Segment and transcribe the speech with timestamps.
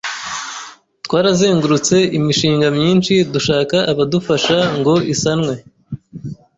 [1.05, 5.53] twarazengurutse imishinga myinshi dushaka abadufasha ngo isanwe